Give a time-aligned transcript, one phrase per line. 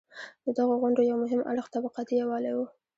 [0.45, 2.59] د دغو غونډو یو مهم اړخ طبقاتي یووالی و.